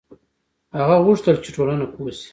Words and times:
هغه 0.79 0.95
غوښتل 1.05 1.35
چې 1.43 1.49
ټولنه 1.55 1.85
پوه 1.93 2.11
شي. 2.19 2.29